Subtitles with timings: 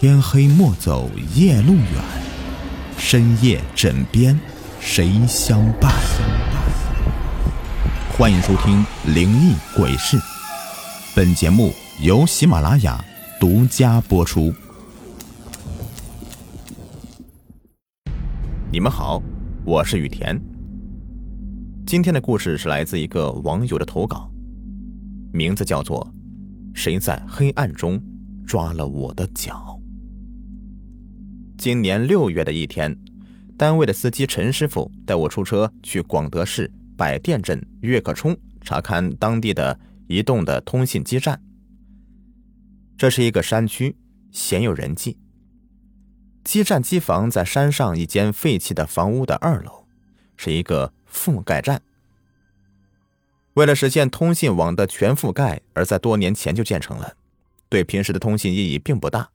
[0.00, 1.84] 天黑莫走夜路远，
[2.96, 4.38] 深夜枕边
[4.78, 5.92] 谁相伴？
[8.16, 8.76] 欢迎收听
[9.12, 10.16] 《灵异鬼事》，
[11.16, 13.04] 本节目由喜马拉雅
[13.40, 14.54] 独家播出。
[18.70, 19.20] 你们好，
[19.64, 20.40] 我是雨田。
[21.84, 24.30] 今天的故事是来自一个网友的投稿，
[25.32, 26.08] 名字叫做
[26.72, 28.00] “谁在黑暗中
[28.46, 29.74] 抓了我的脚”。
[31.58, 32.96] 今年六月的一天，
[33.56, 39.76] 单位的司机陈师傅带我出车去广德市百店镇岳克冲查看当地的
[40.06, 41.42] 移动的通信基站。
[42.96, 43.96] 这是一个山区，
[44.30, 45.18] 鲜有人迹。
[46.44, 49.84] 基站机房在山上一间废弃的房屋的二楼，
[50.36, 51.82] 是一个覆盖站。
[53.54, 57.14] 为了实现通信网的全覆盖，而在多年前就建成了，
[57.68, 59.30] 对平时的通信意义并不大。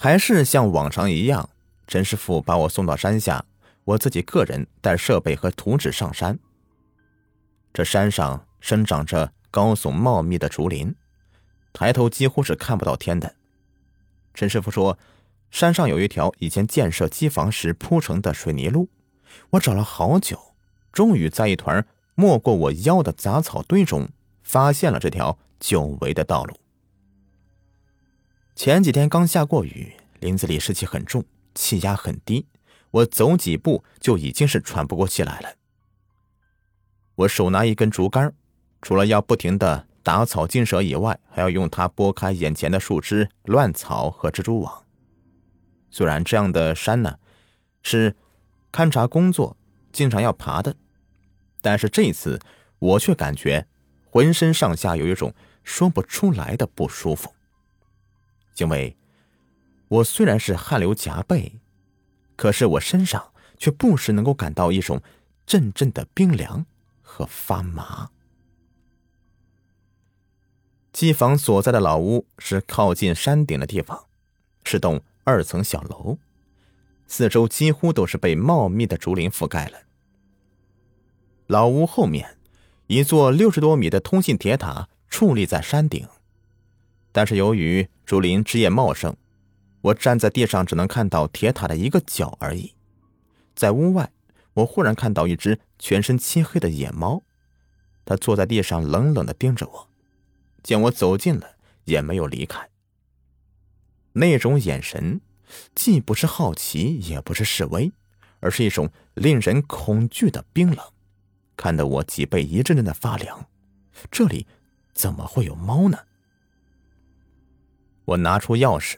[0.00, 1.50] 还是像往常一样，
[1.88, 3.44] 陈师傅把我送到山下，
[3.82, 6.38] 我自己个人带设备和图纸上山。
[7.74, 10.94] 这山上生长着高耸茂密的竹林，
[11.72, 13.34] 抬头几乎是看不到天的。
[14.34, 14.96] 陈师傅说，
[15.50, 18.88] 山上有一条以前建设机房时铺成的水泥路，
[19.50, 20.54] 我找了好久，
[20.92, 24.08] 终于在一团没过我腰的杂草堆中
[24.44, 26.54] 发现了这条久违的道路。
[28.58, 32.44] 前几天刚下过雨，林子里湿气很重，气压很低，
[32.90, 35.54] 我走几步就已经是喘不过气来了。
[37.14, 38.34] 我手拿一根竹竿，
[38.82, 44.84] 除了要不停的打草惊蛇以外，还要用它拨开眼前的树枝、乱草和蜘蛛网。
[45.88, 47.16] 虽然这样的山呢，
[47.82, 48.16] 是
[48.72, 49.56] 勘察工作
[49.92, 50.74] 经常要爬的，
[51.62, 52.40] 但是这次
[52.80, 53.68] 我却感觉
[54.10, 57.32] 浑身上下有一种说不出来的不舒服。
[58.58, 58.96] 因为，
[59.88, 61.52] 我虽然是汗流浃背，
[62.36, 65.00] 可是我身上却不时能够感到一种
[65.46, 66.66] 阵阵的冰凉
[67.00, 68.10] 和发麻。
[70.92, 74.06] 机房所在的老屋是靠近山顶的地方，
[74.64, 76.18] 是栋二层小楼，
[77.06, 79.78] 四周几乎都是被茂密的竹林覆盖了。
[81.46, 82.36] 老屋后面，
[82.88, 86.08] 一座六十多米的通信铁塔矗立在山顶。
[87.18, 89.16] 但是由于竹林枝叶茂盛，
[89.80, 92.74] 我站在地上只能看到铁塔的一个角而已。
[93.56, 94.12] 在屋外，
[94.54, 97.24] 我忽然看到一只全身漆黑的野猫，
[98.04, 99.88] 它坐在地上冷冷的盯着我，
[100.62, 101.56] 见我走近了
[101.86, 102.68] 也没有离开。
[104.12, 105.20] 那种眼神，
[105.74, 107.90] 既不是好奇，也不是示威，
[108.38, 110.86] 而是一种令人恐惧的冰冷，
[111.56, 113.48] 看得我脊背一阵阵的发凉。
[114.08, 114.46] 这里
[114.94, 115.98] 怎么会有猫呢？
[118.08, 118.94] 我拿出钥匙，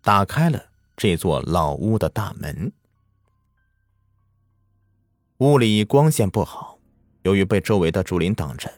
[0.00, 2.72] 打开了这座老屋的大门。
[5.38, 6.78] 屋里光线不好，
[7.24, 8.72] 由于被周围的竹林挡着，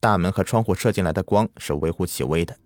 [0.00, 2.56] 大门和窗户射进来的光是微乎其微的。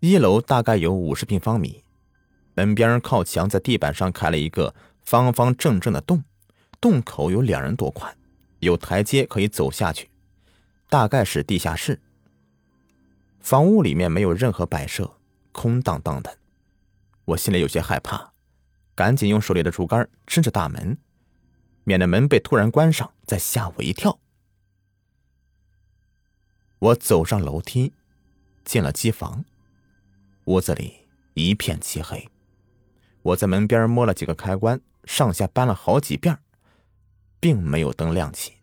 [0.00, 1.84] 一楼大概有五十平方米，
[2.54, 6.24] 门边靠墙在地板上开了一个方方正正的洞，
[6.80, 8.16] 洞口有两人多宽，
[8.58, 10.10] 有台阶可以走下去，
[10.88, 12.00] 大概是地下室。
[13.42, 15.18] 房屋里面没有任何摆设，
[15.50, 16.38] 空荡荡的。
[17.24, 18.32] 我心里有些害怕，
[18.94, 20.96] 赶紧用手里的竹竿支着大门，
[21.82, 24.20] 免得门被突然关上再吓我一跳。
[26.78, 27.92] 我走上楼梯，
[28.64, 29.44] 进了机房。
[30.44, 32.28] 屋子里一片漆黑。
[33.22, 36.38] 我在门边摸了几个开关，上下搬了好几遍，
[37.40, 38.54] 并没有灯亮起。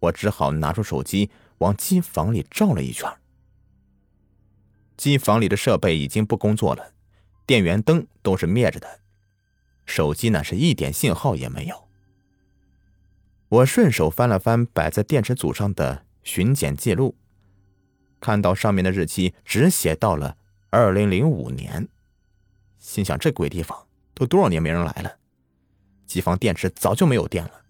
[0.00, 3.10] 我只好拿出手机往机房里照了一圈。
[5.00, 6.92] 机房里的设备已经不工作了，
[7.46, 9.00] 电源灯都是灭着的，
[9.86, 11.88] 手机呢是一点信号也没有。
[13.48, 17.16] 我顺手翻了翻摆在电池组上的巡检记录，
[18.20, 20.36] 看到上面的日期只写到了
[20.68, 21.88] 二零零五年，
[22.78, 25.16] 心想这鬼地方都多少年没人来了，
[26.06, 27.62] 机房电池早就没有电了。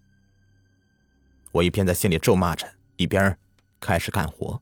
[1.53, 2.67] 我一边在心里咒骂着，
[2.97, 3.37] 一边
[3.79, 4.61] 开始干活。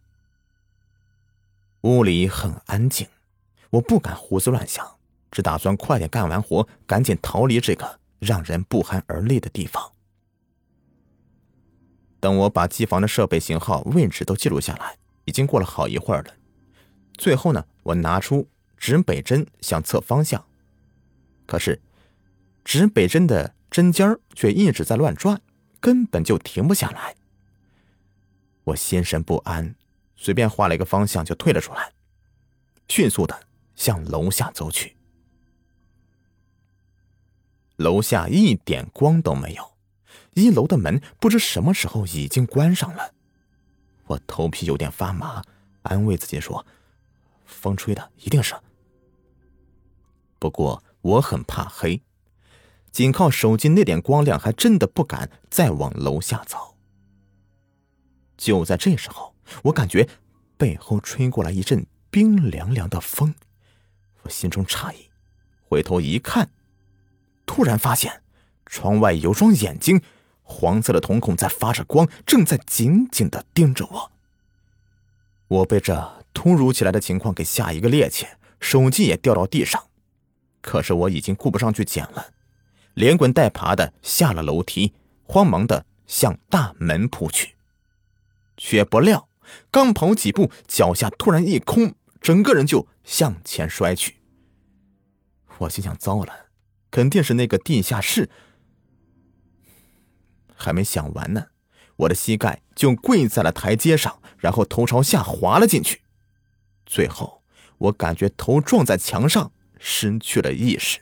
[1.81, 3.08] 屋里很安静，
[3.70, 4.98] 我不敢胡思乱想，
[5.31, 9.94] 只打算快点干完活，赶紧逃离这个让人不寒而栗的地方。
[12.20, 16.34] 等我把机房的设备型号、位置都记录下来，已经过了好一会儿了。
[17.18, 20.46] 最后呢，我拿出指北针想测方向，
[21.46, 21.81] 可是
[22.66, 25.42] 指北针的针尖却一直在乱转，
[25.80, 27.16] 根本就停不下来。
[28.66, 29.76] 我心神不安。
[30.21, 31.94] 随便画了一个方向就退了出来，
[32.89, 34.98] 迅速的向楼下走去。
[37.77, 39.77] 楼下一点光都没有，
[40.33, 43.13] 一楼的门不知什么时候已经关上了。
[44.07, 45.42] 我头皮有点发麻，
[45.83, 46.66] 安慰自己说
[47.48, 48.54] ：“风吹的，一定是。”
[50.38, 52.01] 不过我很怕黑，
[52.92, 56.75] 仅靠手机那点光亮，还真的不敢再往楼下走。
[58.36, 59.33] 就在这时候，
[59.63, 60.07] 我感觉
[60.57, 63.34] 背后吹过来一阵冰凉凉的风，
[64.24, 65.10] 我心中诧异，
[65.68, 66.50] 回头一看。
[67.46, 68.22] 突然发现，
[68.66, 70.01] 窗外有双眼睛，
[70.44, 74.12] 黄色的瞳孔在发着光，正在紧紧的盯着我。
[75.48, 78.28] 我被这突如其来的情况给吓一个趔趄，
[78.60, 79.88] 手机也掉到地上。
[80.62, 82.34] 可是我已经顾不上去捡了，
[82.95, 84.94] 连滚带爬的下了楼梯，
[85.24, 87.56] 慌忙的向大门扑去。
[88.57, 89.29] 却不料，
[89.72, 94.18] 刚跑几步，脚下突然一空，整个人就向前摔去。
[95.60, 96.48] 我心想：糟了！
[96.92, 98.30] 肯定是那个地下室。
[100.56, 101.48] 还没想完呢，
[101.98, 106.02] 我的膝盖就跪在了台阶上，然后头朝下滑了进去。
[106.86, 107.44] 最后，
[107.78, 111.00] 我感觉头撞在墙上，失去了意识。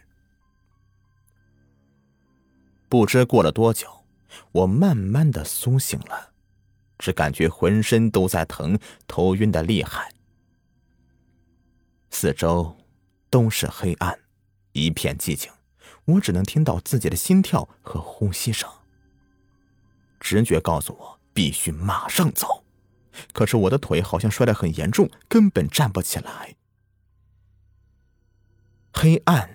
[2.89, 4.05] 不知过了多久，
[4.51, 6.31] 我慢慢的苏醒了，
[6.97, 8.77] 只感觉浑身都在疼，
[9.07, 10.11] 头晕的厉害。
[12.09, 12.75] 四周
[13.29, 14.19] 都是黑暗，
[14.71, 15.51] 一片寂静。
[16.05, 18.69] 我只能听到自己的心跳和呼吸声。
[20.19, 22.63] 直觉告诉我必须马上走，
[23.33, 26.55] 可是我的腿好像摔得很严重，根本站不起来。
[28.93, 29.49] 黑暗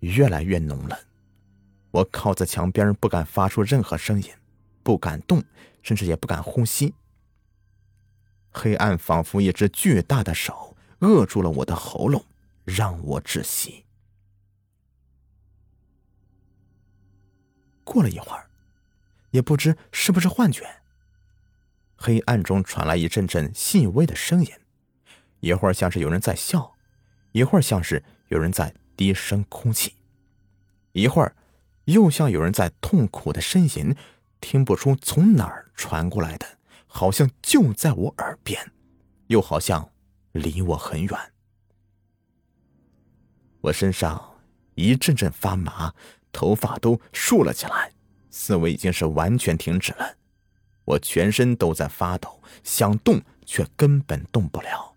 [0.00, 0.98] 越来越浓了，
[1.90, 4.30] 我靠在墙边，不敢发出任何声音，
[4.82, 5.44] 不敢动，
[5.86, 6.94] 甚至也不敢呼吸。
[8.50, 12.24] 黑暗仿佛一只巨大的手扼住了我的喉咙，
[12.64, 13.84] 让我窒息。
[17.84, 18.50] 过了一会儿，
[19.30, 20.66] 也不知是不是幻觉，
[21.94, 24.50] 黑暗中传来一阵阵细微的声音，
[25.38, 26.74] 一会儿像是有人在笑，
[27.30, 29.94] 一会儿像是有人在低声哭泣，
[30.90, 31.36] 一会儿
[31.84, 33.94] 又像有人在痛苦的呻吟，
[34.40, 36.46] 听不出从哪儿传过来的，
[36.86, 38.72] 好像就在我耳边，
[39.28, 39.90] 又好像
[40.32, 41.18] 离我很远。
[43.62, 44.36] 我身上
[44.74, 45.94] 一阵阵发麻。
[46.32, 47.92] 头发都竖了起来，
[48.28, 50.16] 思维已经是完全停止了。
[50.84, 54.92] 我全身都在发抖，想动却根本动不了。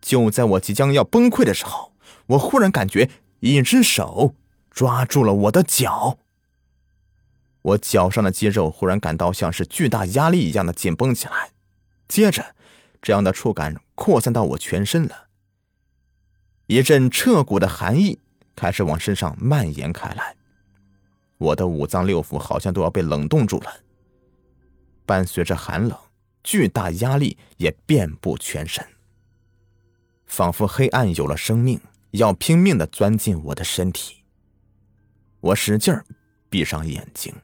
[0.00, 1.92] 就在我即将要崩溃的时候，
[2.26, 3.10] 我忽然感觉
[3.40, 4.36] 一只手
[4.70, 6.20] 抓住了我的脚。
[7.62, 11.50] 我脚上的肌肉忽然感到像是巨大压力一样的紧绷起来，
[12.06, 12.54] 接着，
[13.00, 15.28] 这样的触感扩散到我全身了。
[16.66, 18.18] 一阵彻骨的寒意。
[18.54, 20.36] 开始往身上蔓延开来，
[21.38, 23.80] 我的五脏六腑好像都要被冷冻住了。
[25.06, 25.98] 伴随着寒冷，
[26.44, 28.86] 巨大压力也遍布全身，
[30.26, 31.80] 仿佛黑暗有了生命，
[32.10, 34.22] 要拼命的钻进我的身体。
[35.40, 36.04] 我使劲儿
[36.50, 37.34] 闭上眼睛，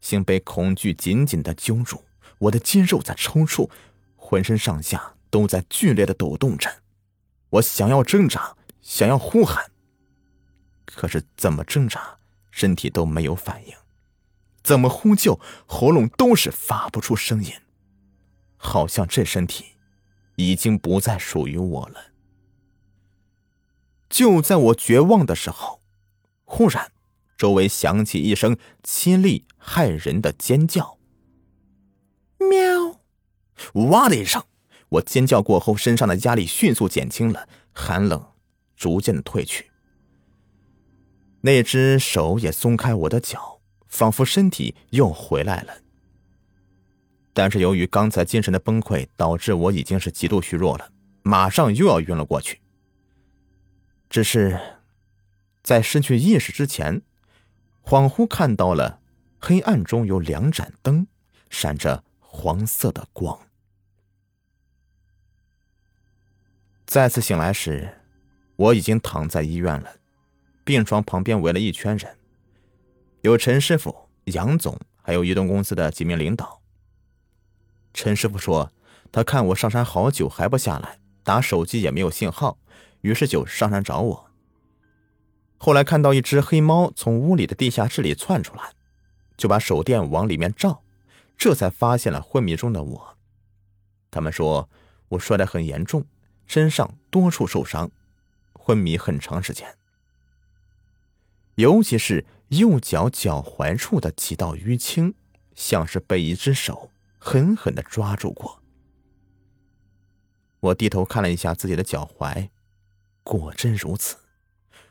[0.00, 2.04] 心被恐惧紧紧的揪住，
[2.38, 3.68] 我的肌肉在抽搐，
[4.16, 6.82] 浑身上下都在剧烈的抖动着。
[7.50, 9.70] 我想要挣扎，想要呼喊。
[10.84, 12.18] 可是怎么挣扎，
[12.50, 13.74] 身体都没有反应；
[14.62, 17.52] 怎么呼救，喉咙都是发不出声音。
[18.56, 19.76] 好像这身体
[20.36, 22.12] 已经不再属于我了。
[24.08, 25.80] 就在我绝望的时候，
[26.44, 26.90] 忽然，
[27.38, 30.98] 周围响起一声凄厉骇人的尖叫。
[32.38, 33.00] 喵！
[33.88, 34.42] 哇的一声，
[34.88, 38.32] 我尖叫过后，身上的压力迅速减轻了，寒冷
[38.76, 39.70] 逐渐的退去。
[41.42, 45.82] 那只手也松开我的脚，仿佛身体又回来了。
[47.32, 50.90] 但是由于刚才精神的崩溃，导致我已经是极度虚弱了，
[51.22, 52.60] 马上又要晕了过去。
[54.10, 54.58] 只是
[55.62, 57.02] 在失去意识之前，
[57.88, 59.00] 恍惚看到了
[59.38, 61.06] 黑暗中有两盏灯，
[61.48, 63.40] 闪着黄色的光。
[66.84, 68.02] 再次醒来时，
[68.56, 69.90] 我已经躺在医院了。
[70.64, 72.18] 病床旁边围了一圈人，
[73.22, 76.60] 有陈师傅、杨总，还有移动公司的几名领导。
[77.94, 78.70] 陈师傅说
[79.10, 82.58] ：“他看我上山好久还不下来，打手机也没有信号，
[83.00, 84.27] 于是就上山找我。
[85.58, 88.72] 后来看到一只黑猫从屋里的地下室里窜出来，
[89.36, 90.82] 就把手电往里面照，
[91.36, 93.18] 这才发现了昏迷中的我。
[94.10, 94.70] 他们说
[95.08, 96.06] 我摔得很严重，
[96.46, 97.90] 身上多处受伤，
[98.52, 99.76] 昏迷很长时间。
[101.56, 105.14] 尤其是右脚脚踝处的几道淤青，
[105.56, 108.62] 像是被一只手狠狠的抓住过。
[110.60, 112.48] 我低头看了一下自己的脚踝，
[113.24, 114.16] 果真如此。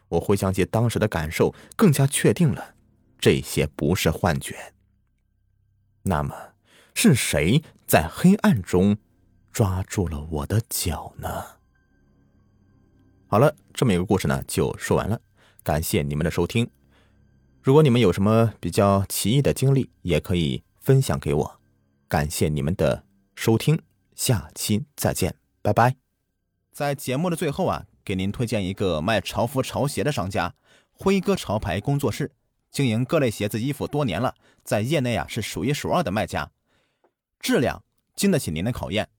[0.10, 2.76] 我回想起当时的感受，更加确定了
[3.20, 4.74] 这些不是幻觉。
[6.04, 6.54] 那么，
[6.94, 8.98] 是谁在黑暗中
[9.52, 11.44] 抓住了我的脚呢？
[13.28, 15.20] 好了，这么一个故事呢，就说完了。
[15.64, 16.70] 感谢你们的收听。
[17.62, 21.60] 如果你们有什么比较奇异的经历，也可以分享给我。
[22.08, 23.04] 感谢你们的
[23.36, 23.82] 收听，
[24.16, 25.98] 下期再见，拜拜。
[26.72, 27.88] 在节目的最后啊。
[28.08, 30.56] 给您推荐一个卖潮服潮鞋的商家——
[30.96, 32.32] 辉哥潮牌工作室，
[32.72, 34.34] 经营各类鞋子衣服多年了，
[34.64, 36.50] 在业内啊是数一数二的卖家，
[37.38, 37.84] 质量
[38.16, 39.10] 经得起您的考验。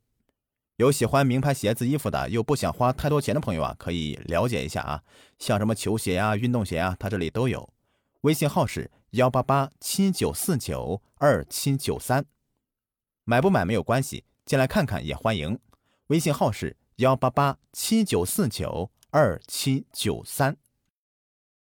[0.76, 5.02] 有喜欢名牌鞋子衣服的，又不想花太多钱的朋友啊，可以了解一下啊，
[5.38, 7.68] 像什么球鞋呀、运动鞋啊，他这里都有。
[8.23, 12.25] 微信号是幺八八七九四九二七九三，
[13.25, 15.59] 买不买没有关系，进来看看也欢迎。
[16.07, 16.75] 微信号是。
[16.98, 20.56] 幺八八七九四九二七九三。